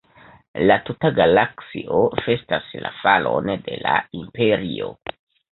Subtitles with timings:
[0.69, 1.99] La tuta galaksio
[2.29, 4.93] festas la falon de la Imperio.